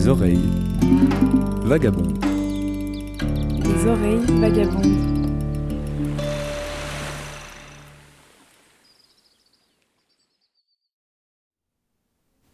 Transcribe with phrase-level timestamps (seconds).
[0.00, 0.48] Les oreilles
[1.62, 2.24] vagabondes.
[3.62, 4.86] Les oreilles vagabondes.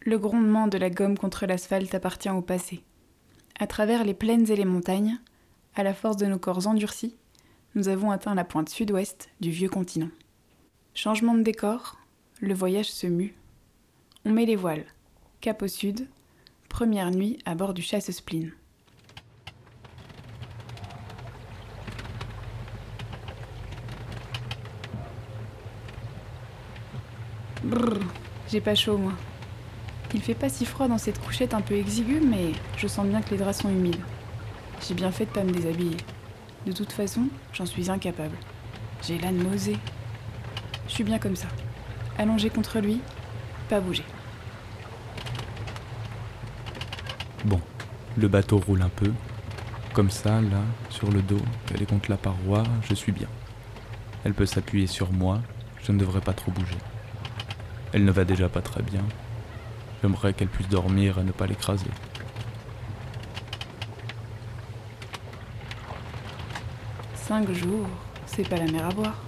[0.01, 2.83] Le grondement de la gomme contre l'asphalte appartient au passé.
[3.57, 5.17] À travers les plaines et les montagnes,
[5.73, 7.15] à la force de nos corps endurcis,
[7.75, 10.09] nous avons atteint la pointe sud-ouest du vieux continent.
[10.93, 11.97] Changement de décor,
[12.41, 13.35] le voyage se mue.
[14.25, 14.85] On met les voiles.
[15.39, 16.09] Cap au sud,
[16.77, 18.51] première nuit à bord du chasse-spleen.
[27.63, 27.97] Brrr,
[28.47, 29.13] j'ai pas chaud moi.
[30.13, 33.23] Il fait pas si froid dans cette couchette un peu exiguë, mais je sens bien
[33.23, 33.95] que les draps sont humides.
[34.87, 35.97] J'ai bien fait de pas me déshabiller.
[36.67, 38.37] De toute façon, j'en suis incapable.
[39.01, 39.77] J'ai la nausée.
[40.87, 41.47] Je suis bien comme ça.
[42.19, 43.01] Allongé contre lui,
[43.67, 44.05] pas bouger.
[47.47, 47.61] Bon,
[48.17, 49.09] le bateau roule un peu.
[49.93, 50.59] Comme ça, là,
[50.89, 51.39] sur le dos,
[51.73, 53.29] elle est contre la paroi, je suis bien.
[54.25, 55.39] Elle peut s'appuyer sur moi,
[55.81, 56.75] je ne devrais pas trop bouger.
[57.93, 58.99] Elle ne va déjà pas très bien.
[60.01, 61.89] J'aimerais qu'elle puisse dormir et ne pas l'écraser.
[67.15, 67.87] Cinq jours,
[68.25, 69.23] c'est pas la mer à boire.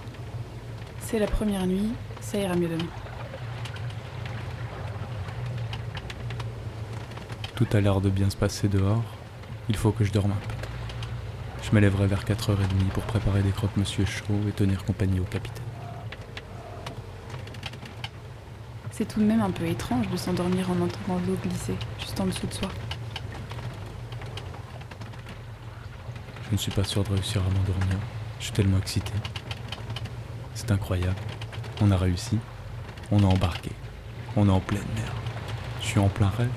[1.00, 1.88] C'est la première nuit,
[2.20, 2.99] ça ira mieux demain.
[7.60, 9.04] Tout a l'air de bien se passer dehors.
[9.68, 10.54] Il faut que je dorme un peu.
[11.62, 12.56] Je me lèverai vers 4h30
[12.94, 15.62] pour préparer des croque-monsieur chauds et tenir compagnie au capitaine.
[18.92, 22.24] C'est tout de même un peu étrange de s'endormir en entendant l'eau glisser juste en
[22.24, 22.70] dessous de soi.
[26.46, 27.98] Je ne suis pas sûr de réussir à m'endormir.
[28.38, 29.12] Je suis tellement excité.
[30.54, 31.20] C'est incroyable.
[31.82, 32.38] On a réussi.
[33.12, 33.72] On a embarqué.
[34.34, 35.12] On est en pleine mer.
[35.82, 36.48] Je suis en plein rêve.